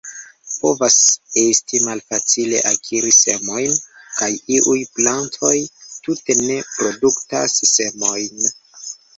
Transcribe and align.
Povas 0.59 0.95
esti 1.41 1.81
malfacile 1.87 2.61
akiri 2.71 3.13
semojn, 3.17 3.77
kaj 4.21 4.31
iuj 4.57 4.79
plantoj 4.97 5.55
tute 6.09 6.39
ne 6.43 6.59
produktas 6.75 7.63
semojn. 7.77 8.53